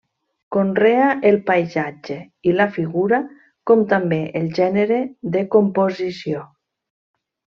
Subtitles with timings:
[0.53, 2.15] Conrea el paisatge
[2.51, 3.19] i la figura,
[3.71, 4.99] com també el gènere
[5.37, 6.43] de composició.